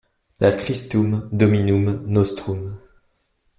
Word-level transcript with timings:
Per 0.39 0.55
Christum 0.57 1.29
Dominum 1.31 1.85
nostrum. 2.07 2.61